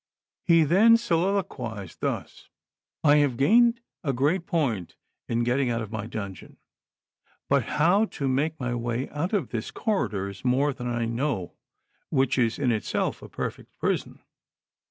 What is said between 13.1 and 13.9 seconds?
a perfect